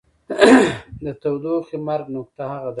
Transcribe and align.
د 1.03 1.05
تودوخې 1.21 1.77
مرګ 1.87 2.07
نقطه 2.15 2.41
هغه 2.51 2.55
درجه 2.59 2.63
ده. 2.63 2.69